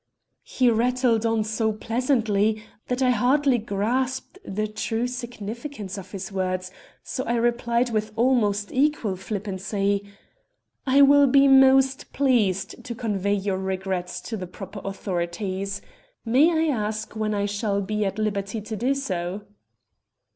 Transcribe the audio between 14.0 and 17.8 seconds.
to the proper authorities. May I ask when I shall